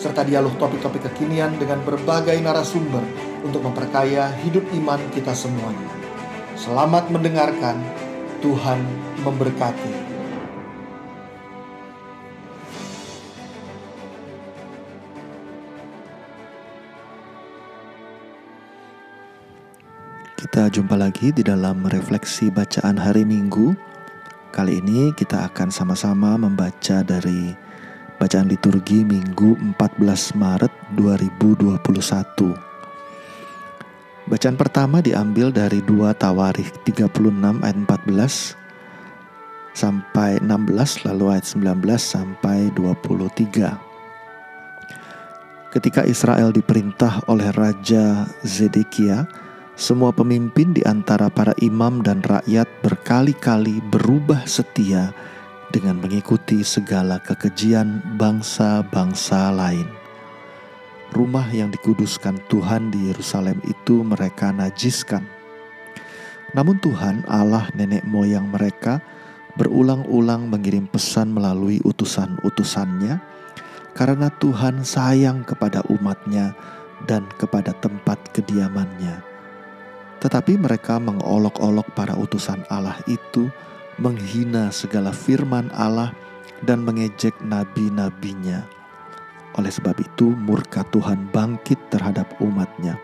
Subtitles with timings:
[0.00, 3.04] serta dialog topik-topik kekinian dengan berbagai narasumber
[3.44, 5.92] untuk memperkaya hidup iman kita semuanya.
[6.56, 7.76] Selamat mendengarkan,
[8.40, 8.80] Tuhan
[9.20, 10.08] memberkati.
[20.40, 23.76] Kita jumpa lagi di dalam refleksi bacaan hari Minggu.
[24.50, 27.69] Kali ini kita akan sama-sama membaca dari
[28.20, 32.52] bacaan liturgi Minggu 14 Maret 2021.
[34.28, 42.68] Bacaan pertama diambil dari 2 Tawarikh 36 ayat 14 sampai 16 lalu ayat 19 sampai
[42.76, 43.72] 23.
[45.72, 49.24] Ketika Israel diperintah oleh Raja Zedekia,
[49.80, 55.16] semua pemimpin di antara para imam dan rakyat berkali-kali berubah setia
[55.70, 60.00] dengan mengikuti segala kekejian bangsa-bangsa lain
[61.10, 65.26] rumah yang dikuduskan Tuhan di Yerusalem itu mereka najiskan.
[66.54, 68.98] Namun Tuhan Allah nenek moyang mereka
[69.54, 73.18] berulang-ulang mengirim pesan melalui utusan-utusannya
[73.94, 76.54] karena Tuhan sayang kepada umatnya
[77.06, 79.22] dan kepada tempat kediamannya.
[80.20, 83.48] Tetapi mereka mengolok-olok para utusan Allah itu,
[84.00, 86.16] menghina segala firman Allah
[86.64, 88.64] dan mengejek nabi-nabinya.
[89.60, 92.96] Oleh sebab itu murka Tuhan bangkit terhadap umatnya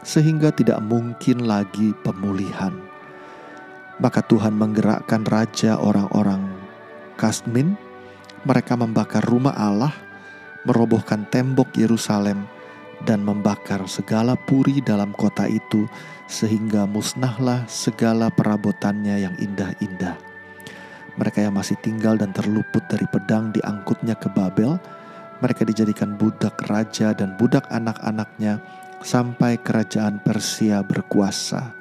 [0.00, 2.72] sehingga tidak mungkin lagi pemulihan.
[4.00, 6.40] Maka Tuhan menggerakkan raja orang-orang
[7.20, 7.76] Kasmin,
[8.48, 9.92] mereka membakar rumah Allah,
[10.64, 12.48] merobohkan tembok Yerusalem,
[13.04, 15.84] dan membakar segala puri dalam kota itu,
[16.24, 20.29] sehingga musnahlah segala perabotannya yang indah-indah.
[21.20, 24.80] Mereka yang masih tinggal dan terluput dari pedang diangkutnya ke Babel,
[25.44, 28.56] mereka dijadikan budak raja dan budak anak-anaknya
[29.04, 31.76] sampai kerajaan Persia berkuasa.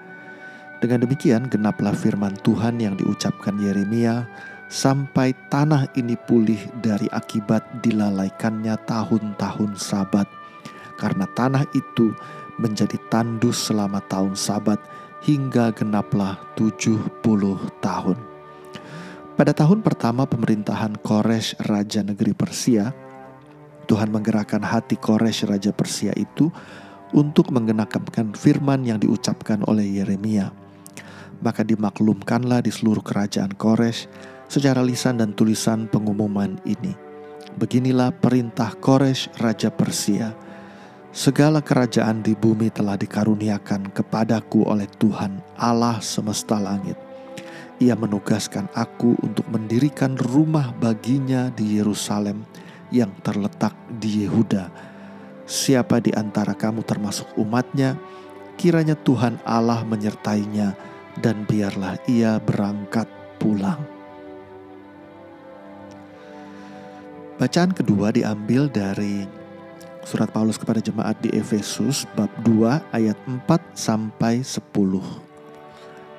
[0.84, 4.28] Dengan demikian genaplah firman Tuhan yang diucapkan Yeremia
[4.72, 10.28] sampai tanah ini pulih dari akibat dilalaikannya tahun-tahun sabat.
[11.00, 12.12] Karena tanah itu
[12.60, 14.80] menjadi tandus selama tahun sabat
[15.24, 17.24] hingga genaplah 70
[17.80, 18.29] tahun.
[19.40, 22.92] Pada tahun pertama pemerintahan Kores Raja Negeri Persia,
[23.88, 26.52] Tuhan menggerakkan hati Kores Raja Persia itu
[27.16, 30.52] untuk menggenapkan firman yang diucapkan oleh Yeremia.
[31.40, 34.12] Maka dimaklumkanlah di seluruh kerajaan Kores
[34.52, 36.92] secara lisan dan tulisan pengumuman ini.
[37.56, 40.36] Beginilah perintah Kores Raja Persia.
[41.16, 47.09] Segala kerajaan di bumi telah dikaruniakan kepadaku oleh Tuhan Allah semesta langit.
[47.80, 52.44] Ia menugaskan aku untuk mendirikan rumah baginya di Yerusalem
[52.92, 54.68] yang terletak di Yehuda.
[55.48, 57.96] Siapa di antara kamu termasuk umatnya,
[58.60, 60.76] kiranya Tuhan Allah menyertainya
[61.24, 63.08] dan biarlah ia berangkat
[63.40, 63.80] pulang.
[67.40, 69.24] Bacaan kedua diambil dari
[70.04, 74.60] surat Paulus kepada jemaat di Efesus bab 2 ayat 4 sampai 10.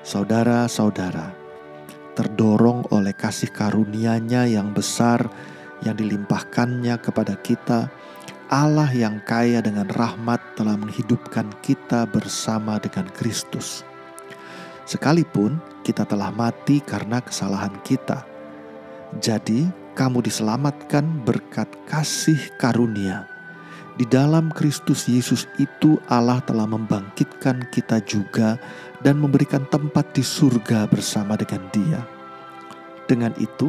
[0.00, 1.40] Saudara-saudara,
[2.19, 5.31] terdorong oleh kasih karunia-Nya yang besar
[5.84, 7.88] yang dilimpahkannya kepada kita,
[8.50, 13.87] Allah yang kaya dengan rahmat telah menghidupkan kita bersama dengan Kristus.
[14.84, 18.26] Sekalipun kita telah mati karena kesalahan kita,
[19.22, 23.40] jadi kamu diselamatkan berkat kasih karunia.
[24.00, 28.56] Di dalam Kristus Yesus itu Allah telah membangkitkan kita juga
[29.05, 32.00] dan memberikan tempat di surga bersama dengan Dia.
[33.05, 33.69] Dengan itu,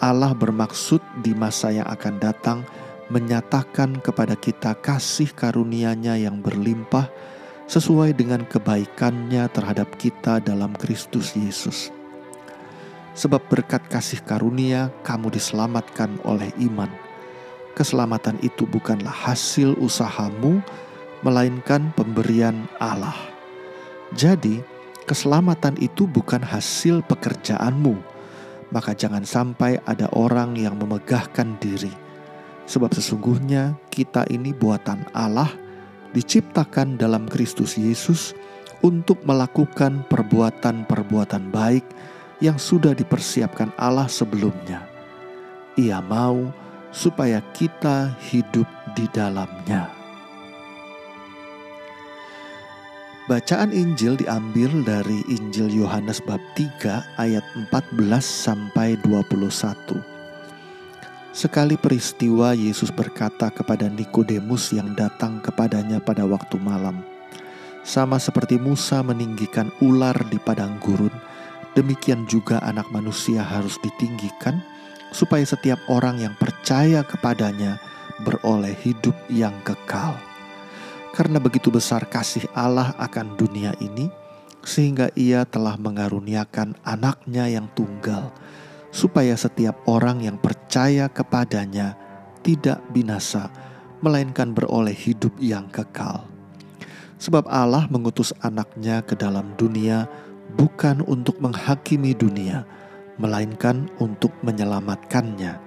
[0.00, 2.64] Allah bermaksud di masa yang akan datang
[3.12, 7.12] menyatakan kepada kita kasih karunia-Nya yang berlimpah
[7.68, 11.92] sesuai dengan kebaikannya terhadap kita dalam Kristus Yesus.
[13.12, 17.05] Sebab berkat kasih karunia kamu diselamatkan oleh iman.
[17.76, 20.64] Keselamatan itu bukanlah hasil usahamu,
[21.20, 23.16] melainkan pemberian Allah.
[24.16, 24.64] Jadi,
[25.04, 28.00] keselamatan itu bukan hasil pekerjaanmu,
[28.72, 31.92] maka jangan sampai ada orang yang memegahkan diri.
[32.64, 35.52] Sebab sesungguhnya kita ini buatan Allah,
[36.16, 38.32] diciptakan dalam Kristus Yesus
[38.80, 41.84] untuk melakukan perbuatan-perbuatan baik
[42.40, 44.84] yang sudah dipersiapkan Allah sebelumnya.
[45.76, 46.65] Ia mau
[46.96, 48.64] supaya kita hidup
[48.96, 49.92] di dalamnya.
[53.28, 60.00] Bacaan Injil diambil dari Injil Yohanes bab 3 ayat 14 sampai 21.
[61.36, 67.02] Sekali peristiwa Yesus berkata kepada Nikodemus yang datang kepadanya pada waktu malam,
[67.84, 71.12] "Sama seperti Musa meninggikan ular di padang gurun,
[71.76, 74.62] demikian juga Anak Manusia harus ditinggikan,
[75.10, 77.78] supaya setiap orang yang percaya kepadanya
[78.24, 80.16] beroleh hidup yang kekal."
[81.16, 84.12] Karena begitu besar kasih Allah akan dunia ini,
[84.60, 88.34] sehingga ia telah mengaruniakan anaknya yang tunggal,
[88.92, 91.96] supaya setiap orang yang percaya kepadanya
[92.44, 93.48] tidak binasa,
[94.04, 96.28] melainkan beroleh hidup yang kekal.
[97.16, 100.04] Sebab Allah mengutus anaknya ke dalam dunia
[100.52, 102.68] bukan untuk menghakimi dunia,
[103.16, 105.58] melainkan untuk menyelamatkannya.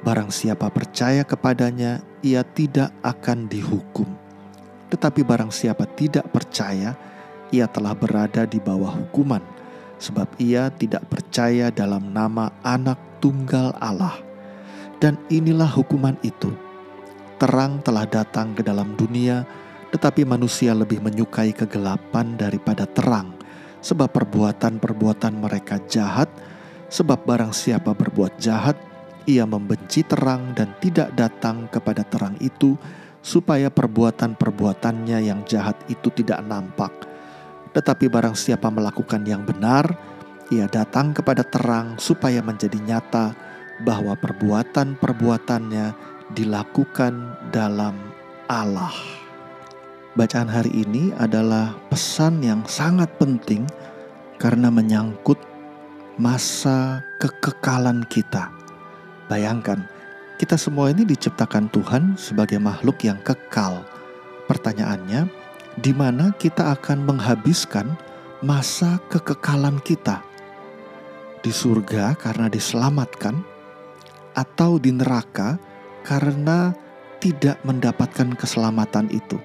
[0.00, 4.20] Barang siapa percaya kepadanya, ia tidak akan dihukum
[4.90, 6.98] tetapi barang siapa tidak percaya,
[7.54, 9.40] ia telah berada di bawah hukuman,
[10.02, 14.18] sebab ia tidak percaya dalam nama Anak Tunggal Allah.
[14.98, 16.50] Dan inilah hukuman itu:
[17.38, 19.46] terang telah datang ke dalam dunia,
[19.94, 23.38] tetapi manusia lebih menyukai kegelapan daripada terang,
[23.78, 26.28] sebab perbuatan-perbuatan mereka jahat.
[26.90, 28.74] Sebab barang siapa berbuat jahat,
[29.22, 32.74] ia membenci terang dan tidak datang kepada terang itu
[33.22, 36.90] supaya perbuatan-perbuatannya yang jahat itu tidak nampak.
[37.70, 39.86] Tetapi barang siapa melakukan yang benar,
[40.50, 43.38] ia datang kepada terang supaya menjadi nyata
[43.86, 45.86] bahwa perbuatan-perbuatannya
[46.34, 47.94] dilakukan dalam
[48.50, 48.92] Allah.
[50.18, 53.62] Bacaan hari ini adalah pesan yang sangat penting
[54.42, 55.38] karena menyangkut
[56.20, 58.52] masa kekekalan kita.
[59.32, 59.80] Bayangkan,
[60.36, 63.80] kita semua ini diciptakan Tuhan sebagai makhluk yang kekal.
[64.44, 65.32] Pertanyaannya,
[65.80, 67.96] di mana kita akan menghabiskan
[68.44, 70.20] masa kekekalan kita?
[71.40, 73.40] Di surga karena diselamatkan,
[74.36, 75.56] atau di neraka
[76.04, 76.76] karena
[77.16, 79.40] tidak mendapatkan keselamatan itu?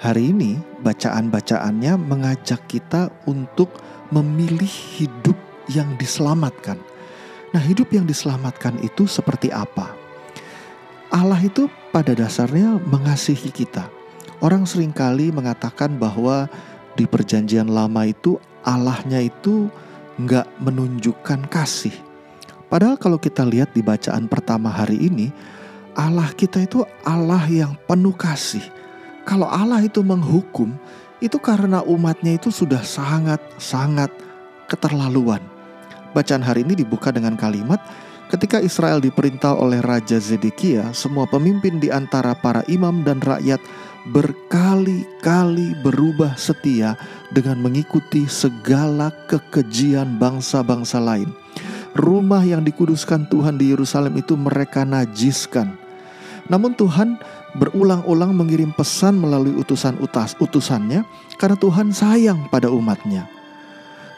[0.00, 3.68] Hari ini, bacaan-bacaannya mengajak kita untuk
[4.08, 6.76] memilih hidup yang diselamatkan.
[7.54, 9.94] Nah, hidup yang diselamatkan itu seperti apa?
[11.10, 13.90] Allah itu pada dasarnya mengasihi kita.
[14.38, 16.46] Orang sering kali mengatakan bahwa
[16.94, 19.66] di perjanjian lama itu Allahnya itu
[20.22, 21.94] nggak menunjukkan kasih.
[22.70, 25.34] Padahal kalau kita lihat di bacaan pertama hari ini,
[25.98, 28.62] Allah kita itu Allah yang penuh kasih.
[29.26, 30.70] Kalau Allah itu menghukum,
[31.18, 34.08] itu karena umatnya itu sudah sangat-sangat
[34.70, 35.42] keterlaluan.
[36.10, 37.78] Bacaan hari ini dibuka dengan kalimat,
[38.30, 43.58] Ketika Israel diperintah oleh Raja Zedekia, semua pemimpin di antara para imam dan rakyat
[44.06, 46.94] berkali-kali berubah setia
[47.34, 51.34] dengan mengikuti segala kekejian bangsa-bangsa lain.
[51.98, 55.74] Rumah yang dikuduskan Tuhan di Yerusalem itu mereka najiskan.
[56.46, 57.18] Namun Tuhan
[57.58, 61.02] berulang-ulang mengirim pesan melalui utusan utas utusannya
[61.34, 63.26] karena Tuhan sayang pada umatnya.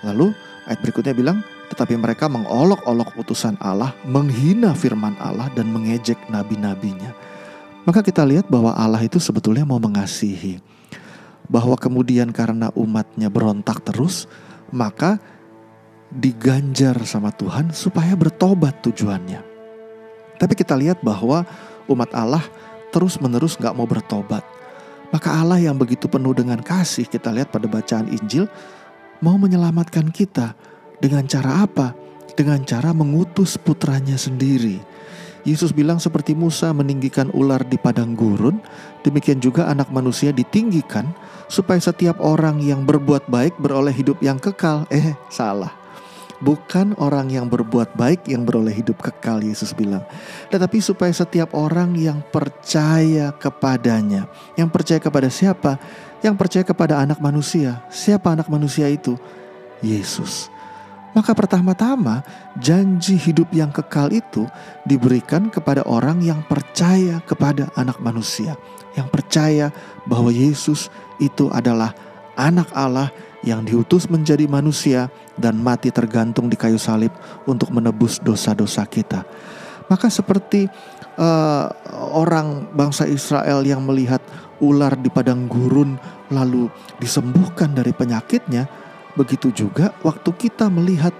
[0.04, 0.36] Lalu
[0.68, 1.40] ayat berikutnya bilang,
[1.72, 7.16] tetapi mereka mengolok-olok utusan Allah, menghina firman Allah dan mengejek nabi-nabinya.
[7.88, 10.60] Maka kita lihat bahwa Allah itu sebetulnya mau mengasihi.
[11.48, 14.28] Bahwa kemudian karena umatnya berontak terus,
[14.68, 15.16] maka
[16.12, 19.40] diganjar sama Tuhan supaya bertobat tujuannya.
[20.36, 21.48] Tapi kita lihat bahwa
[21.88, 22.44] umat Allah
[22.92, 24.44] terus-menerus gak mau bertobat.
[25.08, 28.44] Maka Allah yang begitu penuh dengan kasih kita lihat pada bacaan Injil
[29.24, 30.52] mau menyelamatkan kita
[31.02, 31.98] dengan cara apa?
[32.38, 34.78] Dengan cara mengutus putranya sendiri.
[35.42, 38.62] Yesus bilang seperti Musa meninggikan ular di padang gurun,
[39.02, 41.10] demikian juga anak manusia ditinggikan
[41.50, 44.86] supaya setiap orang yang berbuat baik beroleh hidup yang kekal.
[44.94, 45.74] Eh, salah.
[46.42, 50.02] Bukan orang yang berbuat baik yang beroleh hidup kekal, Yesus bilang.
[50.50, 54.26] Tetapi supaya setiap orang yang percaya kepadanya.
[54.58, 55.78] Yang percaya kepada siapa?
[56.18, 57.82] Yang percaya kepada anak manusia.
[57.94, 59.14] Siapa anak manusia itu?
[59.82, 60.50] Yesus.
[61.12, 62.24] Maka pertama-tama
[62.56, 64.48] janji hidup yang kekal itu
[64.88, 68.56] diberikan kepada orang yang percaya kepada anak manusia.
[68.96, 69.66] Yang percaya
[70.08, 70.88] bahwa Yesus
[71.20, 71.92] itu adalah
[72.36, 73.12] anak Allah
[73.44, 77.12] yang diutus menjadi manusia dan mati tergantung di kayu salib
[77.44, 79.26] untuk menebus dosa-dosa kita.
[79.90, 80.70] Maka seperti
[81.20, 81.66] uh,
[82.14, 84.22] orang bangsa Israel yang melihat
[84.62, 85.98] ular di padang gurun
[86.30, 86.70] lalu
[87.02, 88.64] disembuhkan dari penyakitnya,
[89.18, 91.12] begitu juga waktu kita melihat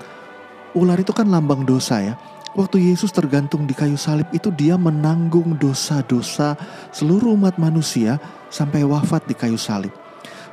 [0.73, 2.15] ular itu kan lambang dosa ya.
[2.53, 6.53] Waktu Yesus tergantung di kayu salib itu dia menanggung dosa-dosa
[6.93, 8.21] seluruh umat manusia
[8.53, 9.89] sampai wafat di kayu salib.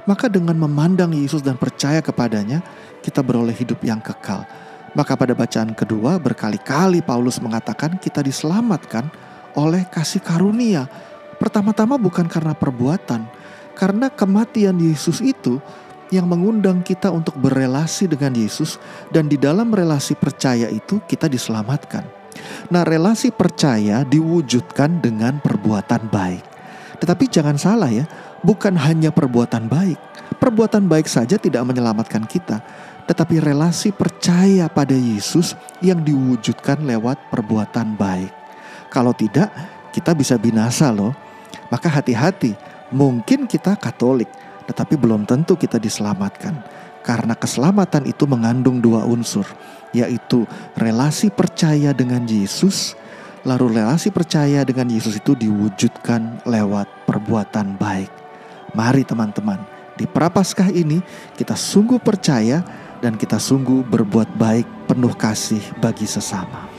[0.07, 2.63] Maka dengan memandang Yesus dan percaya kepadanya,
[3.03, 4.47] kita beroleh hidup yang kekal.
[4.95, 9.11] Maka pada bacaan kedua berkali-kali Paulus mengatakan kita diselamatkan
[9.59, 10.87] oleh kasih karunia.
[11.35, 13.27] Pertama-tama bukan karena perbuatan,
[13.75, 15.59] karena kematian Yesus itu
[16.09, 18.81] yang mengundang kita untuk berelasi dengan Yesus
[19.13, 22.05] dan di dalam relasi percaya itu kita diselamatkan.
[22.69, 26.43] Nah, relasi percaya diwujudkan dengan perbuatan baik.
[26.99, 28.05] Tetapi jangan salah ya,
[28.41, 29.99] bukan hanya perbuatan baik.
[30.37, 32.61] Perbuatan baik saja tidak menyelamatkan kita,
[33.09, 38.31] tetapi relasi percaya pada Yesus yang diwujudkan lewat perbuatan baik.
[38.93, 39.49] Kalau tidak,
[39.91, 41.13] kita bisa binasa loh.
[41.69, 42.53] Maka hati-hati,
[42.89, 44.29] mungkin kita Katolik,
[44.69, 46.61] tetapi belum tentu kita diselamatkan.
[47.01, 49.47] Karena keselamatan itu mengandung dua unsur,
[49.89, 50.45] yaitu
[50.77, 52.93] relasi percaya dengan Yesus,
[53.41, 58.13] lalu relasi percaya dengan Yesus itu diwujudkan lewat perbuatan baik.
[58.77, 59.57] Mari teman-teman,
[59.97, 61.01] di Prapaskah ini
[61.33, 62.61] kita sungguh percaya
[63.01, 66.69] dan kita sungguh berbuat baik penuh kasih bagi sesama.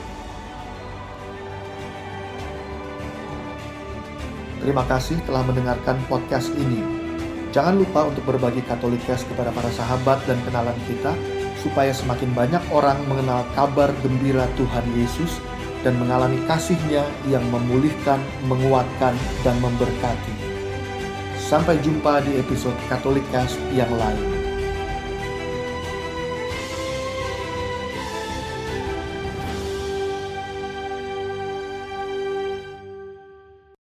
[4.61, 7.00] Terima kasih telah mendengarkan podcast ini.
[7.51, 11.11] Jangan lupa untuk berbagi Katolikes kepada para sahabat dan kenalan kita,
[11.59, 15.43] supaya semakin banyak orang mengenal kabar gembira Tuhan Yesus
[15.83, 20.33] dan mengalami kasihnya yang memulihkan, menguatkan, dan memberkati.
[21.37, 24.40] Sampai jumpa di episode Katolikes yang lain.